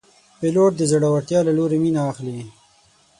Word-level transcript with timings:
پیلوټ 0.39 0.71
د 0.77 0.81
زړورتیا 0.91 1.39
له 1.47 1.51
لورې 1.57 1.77
مینه 1.83 2.01
اخلي. 2.11 2.39